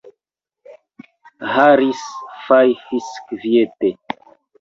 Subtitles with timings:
[1.55, 1.99] Harris
[2.47, 3.93] fajfis kviete.